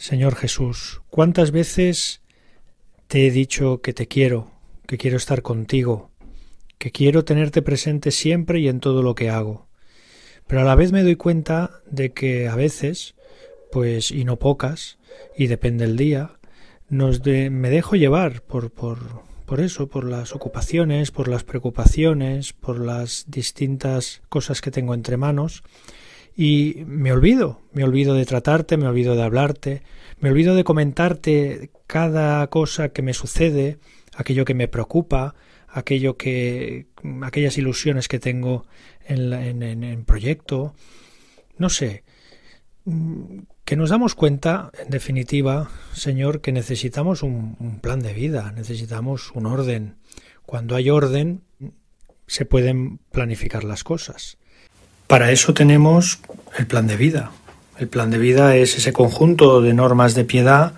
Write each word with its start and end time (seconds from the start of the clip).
Señor 0.00 0.34
Jesús, 0.34 1.02
¿cuántas 1.10 1.50
veces 1.50 2.22
te 3.06 3.26
he 3.26 3.30
dicho 3.30 3.82
que 3.82 3.92
te 3.92 4.08
quiero, 4.08 4.50
que 4.86 4.96
quiero 4.96 5.18
estar 5.18 5.42
contigo, 5.42 6.10
que 6.78 6.90
quiero 6.90 7.26
tenerte 7.26 7.60
presente 7.60 8.10
siempre 8.10 8.60
y 8.60 8.68
en 8.68 8.80
todo 8.80 9.02
lo 9.02 9.14
que 9.14 9.28
hago? 9.28 9.68
Pero 10.46 10.62
a 10.62 10.64
la 10.64 10.74
vez 10.74 10.90
me 10.90 11.02
doy 11.02 11.16
cuenta 11.16 11.82
de 11.84 12.14
que 12.14 12.48
a 12.48 12.56
veces, 12.56 13.14
pues, 13.70 14.10
y 14.10 14.24
no 14.24 14.38
pocas, 14.38 14.98
y 15.36 15.48
depende 15.48 15.84
el 15.84 15.98
día, 15.98 16.38
nos 16.88 17.20
me 17.26 17.68
dejo 17.68 17.94
llevar 17.94 18.40
por, 18.40 18.70
por, 18.70 19.20
por 19.44 19.60
eso, 19.60 19.88
por 19.88 20.04
las 20.04 20.34
ocupaciones, 20.34 21.10
por 21.10 21.28
las 21.28 21.44
preocupaciones, 21.44 22.54
por 22.54 22.80
las 22.80 23.26
distintas 23.28 24.22
cosas 24.30 24.62
que 24.62 24.70
tengo 24.70 24.94
entre 24.94 25.18
manos, 25.18 25.62
y 26.36 26.84
me 26.86 27.12
olvido, 27.12 27.60
me 27.72 27.84
olvido 27.84 28.14
de 28.14 28.24
tratarte, 28.24 28.76
me 28.76 28.86
olvido 28.86 29.14
de 29.16 29.22
hablarte, 29.22 29.82
me 30.18 30.30
olvido 30.30 30.54
de 30.54 30.64
comentarte 30.64 31.70
cada 31.86 32.46
cosa 32.48 32.90
que 32.90 33.02
me 33.02 33.14
sucede, 33.14 33.78
aquello 34.14 34.44
que 34.44 34.54
me 34.54 34.68
preocupa, 34.68 35.34
aquello 35.68 36.16
que 36.16 36.86
aquellas 37.22 37.58
ilusiones 37.58 38.08
que 38.08 38.18
tengo 38.18 38.66
en, 39.04 39.32
en, 39.32 39.62
en, 39.62 40.04
proyecto, 40.04 40.74
no 41.58 41.68
sé, 41.68 42.04
que 43.64 43.76
nos 43.76 43.90
damos 43.90 44.14
cuenta, 44.14 44.70
en 44.82 44.90
definitiva, 44.90 45.70
Señor, 45.92 46.40
que 46.40 46.52
necesitamos 46.52 47.22
un, 47.22 47.56
un, 47.60 47.80
plan 47.80 48.00
de 48.00 48.14
vida, 48.14 48.52
necesitamos 48.52 49.30
un 49.32 49.46
orden. 49.46 49.96
Cuando 50.44 50.74
hay 50.74 50.90
orden, 50.90 51.42
se 52.26 52.44
pueden 52.44 52.98
planificar 53.10 53.64
las 53.64 53.84
cosas. 53.84 54.38
Para 55.10 55.32
eso 55.32 55.54
tenemos 55.54 56.20
el 56.56 56.68
plan 56.68 56.86
de 56.86 56.96
vida. 56.96 57.32
El 57.80 57.88
plan 57.88 58.12
de 58.12 58.18
vida 58.18 58.54
es 58.54 58.76
ese 58.76 58.92
conjunto 58.92 59.60
de 59.60 59.74
normas 59.74 60.14
de 60.14 60.24
piedad 60.24 60.74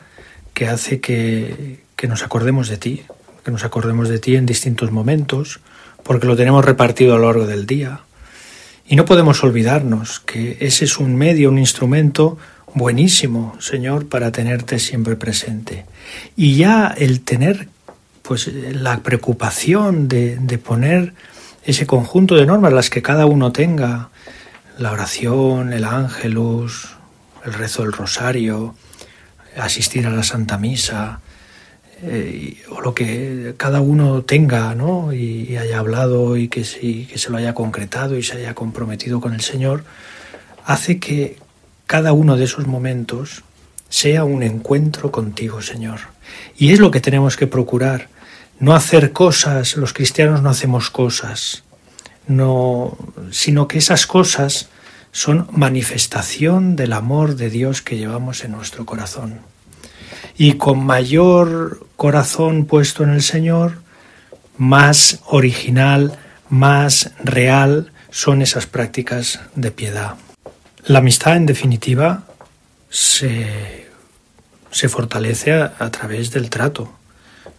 que 0.54 0.68
hace 0.68 1.00
que, 1.00 1.80
que 1.96 2.08
nos 2.08 2.22
acordemos 2.22 2.70
de 2.70 2.78
ti, 2.78 3.02
que 3.44 3.50
nos 3.50 3.62
acordemos 3.62 4.08
de 4.08 4.18
ti 4.18 4.36
en 4.36 4.46
distintos 4.46 4.90
momentos, 4.90 5.60
porque 6.02 6.26
lo 6.26 6.34
tenemos 6.34 6.64
repartido 6.64 7.14
a 7.14 7.18
lo 7.18 7.26
largo 7.26 7.46
del 7.46 7.66
día. 7.66 8.00
Y 8.88 8.96
no 8.96 9.04
podemos 9.04 9.44
olvidarnos 9.44 10.20
que 10.20 10.56
ese 10.60 10.86
es 10.86 10.96
un 10.96 11.14
medio, 11.14 11.50
un 11.50 11.58
instrumento 11.58 12.38
buenísimo, 12.72 13.54
Señor, 13.60 14.08
para 14.08 14.32
tenerte 14.32 14.78
siempre 14.78 15.14
presente. 15.14 15.84
Y 16.36 16.56
ya 16.56 16.94
el 16.96 17.20
tener 17.20 17.68
pues 18.22 18.50
la 18.50 19.00
preocupación 19.00 20.08
de, 20.08 20.38
de 20.38 20.56
poner 20.56 21.12
ese 21.64 21.86
conjunto 21.86 22.34
de 22.34 22.46
normas, 22.46 22.72
las 22.72 22.90
que 22.90 23.02
cada 23.02 23.26
uno 23.26 23.52
tenga, 23.52 24.10
la 24.78 24.92
oración, 24.92 25.72
el 25.72 25.84
ángelus, 25.84 26.96
el 27.44 27.52
rezo 27.52 27.82
del 27.82 27.92
rosario, 27.92 28.74
asistir 29.56 30.06
a 30.06 30.10
la 30.10 30.22
Santa 30.22 30.58
Misa, 30.58 31.20
eh, 32.02 32.62
o 32.68 32.80
lo 32.80 32.94
que 32.94 33.54
cada 33.56 33.80
uno 33.80 34.22
tenga, 34.22 34.74
¿no? 34.74 35.12
Y, 35.12 35.56
haya 35.56 35.78
hablado 35.78 36.36
y 36.36 36.48
que, 36.48 36.62
que 36.62 37.18
se 37.18 37.30
lo 37.30 37.36
haya 37.36 37.54
concretado 37.54 38.16
y 38.16 38.22
se 38.22 38.38
haya 38.38 38.54
comprometido 38.54 39.20
con 39.20 39.34
el 39.34 39.40
Señor, 39.40 39.84
hace 40.64 40.98
que 40.98 41.36
cada 41.86 42.12
uno 42.12 42.36
de 42.36 42.44
esos 42.44 42.66
momentos 42.66 43.44
sea 43.88 44.24
un 44.24 44.42
encuentro 44.42 45.12
contigo, 45.12 45.62
Señor. 45.62 46.00
Y 46.56 46.72
es 46.72 46.80
lo 46.80 46.90
que 46.90 47.00
tenemos 47.00 47.36
que 47.36 47.46
procurar, 47.46 48.08
no 48.58 48.74
hacer 48.74 49.12
cosas, 49.12 49.76
los 49.76 49.92
cristianos 49.92 50.42
no 50.42 50.50
hacemos 50.50 50.90
cosas, 50.90 51.64
no, 52.26 52.96
sino 53.30 53.68
que 53.68 53.78
esas 53.78 54.06
cosas 54.06 54.68
son 55.12 55.46
manifestación 55.52 56.74
del 56.76 56.92
amor 56.92 57.36
de 57.36 57.50
Dios 57.50 57.82
que 57.82 57.98
llevamos 57.98 58.44
en 58.44 58.52
nuestro 58.52 58.86
corazón. 58.86 59.40
Y 60.36 60.54
con 60.54 60.84
mayor 60.84 61.86
corazón 61.96 62.64
puesto 62.64 63.04
en 63.04 63.10
el 63.10 63.22
Señor, 63.22 63.82
más 64.56 65.20
original, 65.26 66.18
más 66.48 67.12
real 67.22 67.92
son 68.10 68.42
esas 68.42 68.66
prácticas 68.66 69.40
de 69.54 69.70
piedad. 69.70 70.14
La 70.84 70.98
amistad, 70.98 71.36
en 71.36 71.46
definitiva, 71.46 72.24
se, 72.88 73.88
se 74.70 74.88
fortalece 74.88 75.52
a, 75.52 75.74
a 75.78 75.90
través 75.90 76.30
del 76.30 76.50
trato. 76.50 76.92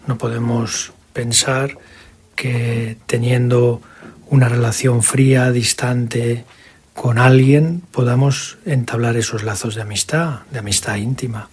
No 0.08 0.18
podemos 0.18 0.94
pensar 1.14 1.78
que 2.36 2.98
teniendo 3.06 3.82
una 4.28 4.50
relación 4.50 5.04
fría, 5.04 5.52
distante 5.52 6.46
con 6.94 7.18
alguien, 7.18 7.82
podamos 7.92 8.58
entablar 8.66 9.16
esos 9.16 9.44
lazos 9.44 9.76
de 9.76 9.82
amistad, 9.82 10.42
de 10.52 10.60
amistad 10.60 10.96
íntima. 10.96 11.50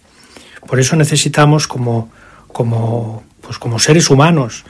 Por 0.66 0.80
eso 0.80 0.96
necesitamos 0.96 1.66
como, 1.66 2.10
como, 2.48 3.24
pues 3.40 3.58
como 3.58 3.78
seres 3.78 4.10
humanos 4.10 4.64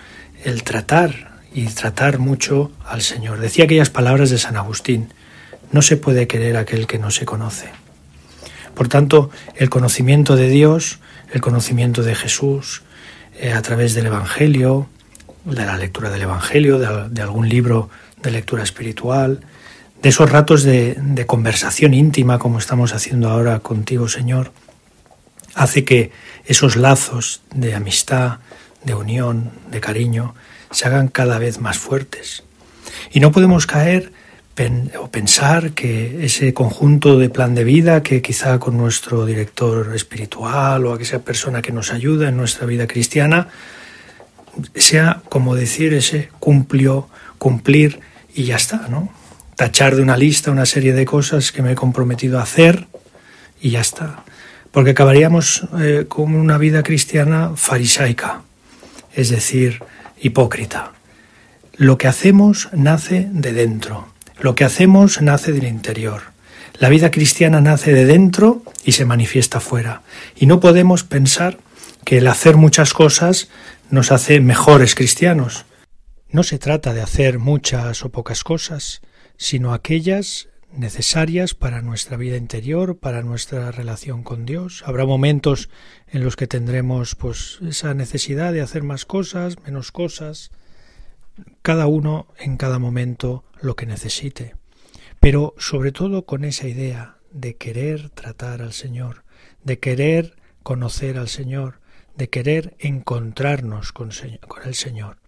el 0.44 0.62
tratar 0.62 1.40
y 1.52 1.66
tratar 1.66 2.18
mucho 2.18 2.70
al 2.86 3.02
Señor. 3.02 3.40
Decía 3.40 3.64
aquellas 3.64 3.90
palabras 3.90 4.30
de 4.30 4.38
San 4.38 4.56
Agustín, 4.56 5.12
no 5.72 5.82
se 5.82 5.96
puede 5.96 6.26
querer 6.26 6.56
aquel 6.56 6.86
que 6.86 6.98
no 6.98 7.10
se 7.10 7.24
conoce. 7.24 7.70
Por 8.74 8.88
tanto, 8.88 9.30
el 9.56 9.68
conocimiento 9.68 10.36
de 10.36 10.48
Dios, 10.48 11.00
el 11.32 11.40
conocimiento 11.40 12.02
de 12.02 12.14
Jesús, 12.14 12.82
a 13.54 13.62
través 13.62 13.94
del 13.94 14.06
Evangelio, 14.06 14.88
de 15.44 15.64
la 15.64 15.76
lectura 15.76 16.10
del 16.10 16.22
Evangelio, 16.22 16.78
de, 16.78 17.22
algún 17.22 17.48
libro 17.48 17.88
de 18.22 18.30
lectura 18.30 18.62
espiritual, 18.62 19.40
de 20.02 20.08
esos 20.08 20.30
ratos 20.30 20.62
de, 20.62 20.96
de, 20.98 21.26
conversación 21.26 21.94
íntima 21.94 22.38
como 22.38 22.58
estamos 22.58 22.94
haciendo 22.94 23.30
ahora 23.30 23.60
contigo, 23.60 24.08
Señor, 24.08 24.52
hace 25.54 25.84
que 25.84 26.12
esos 26.44 26.76
lazos 26.76 27.42
de 27.54 27.74
amistad, 27.74 28.38
de 28.84 28.94
unión, 28.94 29.50
de 29.70 29.80
cariño, 29.80 30.34
se 30.70 30.86
hagan 30.86 31.08
cada 31.08 31.38
vez 31.38 31.60
más 31.60 31.78
fuertes. 31.78 32.44
Y 33.10 33.20
no 33.20 33.32
podemos 33.32 33.66
caer 33.66 34.12
o 34.98 35.10
pensar 35.10 35.72
que 35.72 36.24
ese 36.24 36.52
conjunto 36.52 37.18
de 37.18 37.30
plan 37.30 37.54
de 37.54 37.64
vida 37.64 38.02
que 38.02 38.20
quizá 38.20 38.58
con 38.58 38.76
nuestro 38.76 39.24
director 39.24 39.94
espiritual 39.94 40.84
o 40.84 40.92
aquella 40.92 41.20
persona 41.20 41.62
que 41.62 41.72
nos 41.72 41.92
ayuda 41.92 42.28
en 42.28 42.36
nuestra 42.36 42.66
vida 42.66 42.86
cristiana 42.86 43.48
sea 44.74 45.22
como 45.28 45.54
decir 45.54 45.94
ese 45.94 46.28
cumplió, 46.38 47.08
cumplir 47.38 48.00
y 48.34 48.44
ya 48.44 48.56
está, 48.56 48.88
¿no? 48.88 49.08
Tachar 49.56 49.96
de 49.96 50.02
una 50.02 50.16
lista 50.16 50.50
una 50.50 50.66
serie 50.66 50.92
de 50.92 51.04
cosas 51.04 51.52
que 51.52 51.62
me 51.62 51.72
he 51.72 51.74
comprometido 51.74 52.38
a 52.38 52.42
hacer 52.42 52.86
y 53.60 53.70
ya 53.70 53.80
está. 53.80 54.24
Porque 54.72 54.90
acabaríamos 54.90 55.66
eh, 55.80 56.04
con 56.08 56.34
una 56.34 56.58
vida 56.58 56.82
cristiana 56.82 57.52
farisaica, 57.56 58.42
es 59.14 59.30
decir, 59.30 59.82
hipócrita. 60.20 60.92
Lo 61.76 61.96
que 61.98 62.08
hacemos 62.08 62.68
nace 62.72 63.28
de 63.32 63.52
dentro, 63.52 64.08
lo 64.40 64.54
que 64.54 64.64
hacemos 64.64 65.20
nace 65.20 65.52
del 65.52 65.64
interior. 65.64 66.22
La 66.78 66.88
vida 66.88 67.10
cristiana 67.10 67.60
nace 67.60 67.92
de 67.92 68.06
dentro 68.06 68.62
y 68.84 68.92
se 68.92 69.04
manifiesta 69.04 69.60
fuera. 69.60 70.02
Y 70.34 70.46
no 70.46 70.60
podemos 70.60 71.04
pensar 71.04 71.58
que 72.04 72.18
el 72.18 72.26
hacer 72.26 72.56
muchas 72.56 72.94
cosas 72.94 73.48
nos 73.90 74.12
hace 74.12 74.40
mejores 74.40 74.94
cristianos. 74.94 75.66
No 76.30 76.42
se 76.42 76.58
trata 76.58 76.94
de 76.94 77.02
hacer 77.02 77.38
muchas 77.38 78.04
o 78.04 78.10
pocas 78.10 78.44
cosas, 78.44 79.02
sino 79.36 79.74
aquellas 79.74 80.48
necesarias 80.72 81.54
para 81.54 81.82
nuestra 81.82 82.16
vida 82.16 82.36
interior, 82.36 82.98
para 82.98 83.22
nuestra 83.22 83.70
relación 83.72 84.22
con 84.22 84.46
Dios. 84.46 84.82
Habrá 84.86 85.04
momentos 85.04 85.68
en 86.08 86.24
los 86.24 86.36
que 86.36 86.46
tendremos 86.46 87.14
pues 87.14 87.58
esa 87.68 87.92
necesidad 87.94 88.52
de 88.52 88.62
hacer 88.62 88.84
más 88.84 89.04
cosas, 89.04 89.56
menos 89.64 89.92
cosas, 89.92 90.50
cada 91.62 91.86
uno 91.86 92.28
en 92.38 92.56
cada 92.56 92.78
momento 92.78 93.44
lo 93.60 93.76
que 93.76 93.86
necesite. 93.86 94.54
Pero 95.20 95.54
sobre 95.58 95.92
todo 95.92 96.24
con 96.24 96.44
esa 96.44 96.66
idea 96.66 97.18
de 97.30 97.56
querer 97.56 98.10
tratar 98.10 98.62
al 98.62 98.72
Señor, 98.72 99.24
de 99.62 99.78
querer 99.78 100.36
conocer 100.62 101.18
al 101.18 101.28
Señor, 101.28 101.80
de 102.16 102.28
querer 102.28 102.76
encontrarnos 102.78 103.92
con, 103.92 104.10
el 104.64 104.74
Señor, 104.74 105.18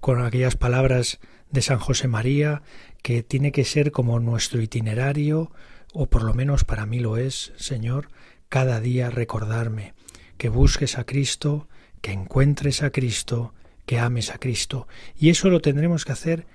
con 0.00 0.24
aquellas 0.24 0.56
palabras 0.56 1.18
de 1.50 1.62
San 1.62 1.78
José 1.78 2.08
María, 2.08 2.62
que 3.02 3.22
tiene 3.22 3.52
que 3.52 3.64
ser 3.64 3.92
como 3.92 4.18
nuestro 4.18 4.60
itinerario, 4.60 5.52
o 5.92 6.06
por 6.06 6.22
lo 6.22 6.34
menos 6.34 6.64
para 6.64 6.86
mí 6.86 6.98
lo 6.98 7.16
es, 7.16 7.52
Señor, 7.56 8.08
cada 8.48 8.80
día 8.80 9.10
recordarme 9.10 9.94
que 10.38 10.48
busques 10.48 10.98
a 10.98 11.04
Cristo, 11.04 11.68
que 12.00 12.12
encuentres 12.12 12.82
a 12.82 12.90
Cristo, 12.90 13.54
que 13.86 13.98
ames 13.98 14.30
a 14.30 14.38
Cristo. 14.38 14.86
Y 15.18 15.30
eso 15.30 15.48
lo 15.48 15.60
tendremos 15.60 16.04
que 16.04 16.12
hacer 16.12 16.46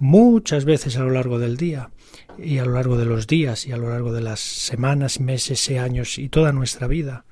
muchas 0.00 0.64
veces 0.64 0.96
a 0.96 1.00
lo 1.00 1.10
largo 1.10 1.38
del 1.38 1.56
día, 1.56 1.90
y 2.38 2.58
a 2.58 2.64
lo 2.64 2.72
largo 2.72 2.96
de 2.96 3.04
los 3.04 3.26
días, 3.26 3.66
y 3.66 3.72
a 3.72 3.76
lo 3.76 3.90
largo 3.90 4.12
de 4.12 4.20
las 4.20 4.40
semanas, 4.40 5.20
meses 5.20 5.68
y 5.70 5.76
años, 5.76 6.18
y 6.18 6.28
toda 6.28 6.52
nuestra 6.52 6.86
vida, 6.86 7.24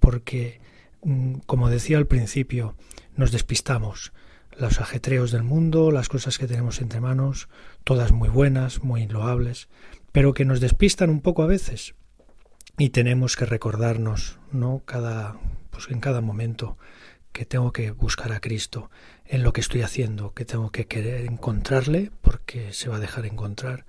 porque 0.00 0.60
Mm, 1.02 1.38
como 1.46 1.70
decía 1.70 1.98
al 1.98 2.06
principio, 2.06 2.74
nos 3.16 3.32
despistamos. 3.32 4.12
Los 4.58 4.80
ajetreos 4.80 5.30
del 5.30 5.44
mundo, 5.44 5.90
las 5.92 6.08
cosas 6.08 6.38
que 6.38 6.48
tenemos 6.48 6.80
entre 6.80 7.00
manos, 7.00 7.48
todas 7.84 8.12
muy 8.12 8.28
buenas, 8.28 8.82
muy 8.82 9.06
loables, 9.06 9.68
pero 10.10 10.34
que 10.34 10.44
nos 10.44 10.60
despistan 10.60 11.10
un 11.10 11.20
poco 11.20 11.42
a 11.42 11.46
veces. 11.46 11.94
y 12.80 12.90
tenemos 12.90 13.34
que 13.34 13.44
recordarnos, 13.44 14.38
¿no? 14.52 14.82
Cada, 14.84 15.36
pues 15.70 15.88
en 15.90 15.98
cada 15.98 16.20
momento 16.20 16.78
que 17.38 17.46
tengo 17.46 17.70
que 17.72 17.92
buscar 17.92 18.32
a 18.32 18.40
Cristo 18.40 18.90
en 19.24 19.44
lo 19.44 19.52
que 19.52 19.60
estoy 19.60 19.82
haciendo, 19.82 20.34
que 20.34 20.44
tengo 20.44 20.72
que 20.72 20.88
querer 20.88 21.24
encontrarle 21.24 22.10
porque 22.20 22.72
se 22.72 22.88
va 22.88 22.96
a 22.96 22.98
dejar 22.98 23.26
encontrar 23.26 23.86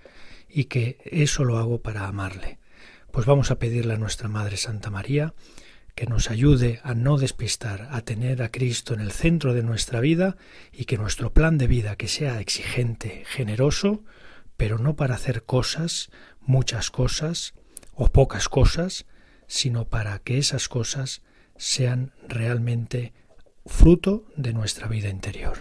y 0.48 0.66
que 0.66 1.00
eso 1.06 1.44
lo 1.44 1.58
hago 1.58 1.82
para 1.82 2.06
amarle. 2.06 2.60
Pues 3.12 3.26
vamos 3.26 3.50
a 3.50 3.58
pedirle 3.58 3.96
a 3.96 3.98
nuestra 3.98 4.30
Madre 4.30 4.56
Santa 4.56 4.92
María 4.92 5.34
que 5.96 6.06
nos 6.06 6.30
ayude 6.30 6.80
a 6.84 6.94
no 6.94 7.18
despistar, 7.18 7.88
a 7.90 8.02
tener 8.02 8.44
a 8.44 8.52
Cristo 8.52 8.94
en 8.94 9.00
el 9.00 9.12
centro 9.12 9.56
de 9.56 9.64
nuestra 9.64 10.00
vida 10.00 10.38
y 10.72 10.86
que 10.86 11.00
nuestro 11.00 11.34
plan 11.34 11.58
de 11.58 11.66
vida 11.66 11.96
que 11.96 12.08
sea 12.08 12.42
exigente, 12.42 13.24
generoso, 13.26 14.04
pero 14.58 14.78
no 14.78 14.96
para 14.96 15.16
hacer 15.16 15.42
cosas, 15.42 16.12
muchas 16.40 16.92
cosas 16.92 17.56
o 17.96 18.10
pocas 18.10 18.48
cosas, 18.48 19.08
sino 19.48 19.86
para 19.86 20.20
que 20.20 20.38
esas 20.38 20.70
cosas 20.70 21.24
sean 21.58 22.14
realmente 22.28 23.12
fruto 23.70 24.24
de 24.36 24.52
nuestra 24.52 24.88
vida 24.88 25.10
interior. 25.10 25.58